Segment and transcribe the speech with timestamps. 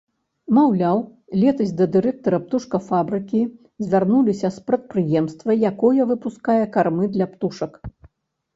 [0.57, 1.01] Маўляў,
[1.41, 3.41] летась да дырэктара птушкафабрыкі
[3.85, 7.73] звярнуліся з прадпрыемства, якое выпускае кармы для птушак.